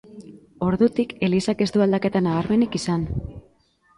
Ordutik 0.67 1.11
elizak 1.27 1.61
ez 1.67 1.69
du 1.75 1.83
aldaketa 1.85 2.21
nabarmenik 2.29 2.79
izan. 2.83 3.07